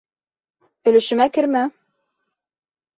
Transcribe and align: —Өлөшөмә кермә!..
—Өлөшөмә 0.93 1.29
кермә!.. 1.37 1.65